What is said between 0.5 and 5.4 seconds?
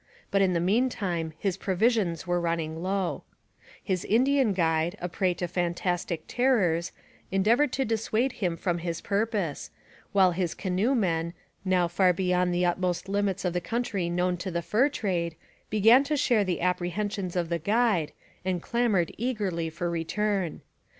the meantime his provisions were running low. His Indian guide, a prey